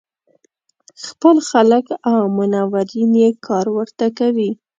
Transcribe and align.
خپل 1.07 1.35
خلک 1.49 1.85
او 2.09 2.19
منورین 2.37 3.11
یې 3.21 3.29
کار 3.45 3.65
ورته 3.75 4.05
کوي. 4.17 4.51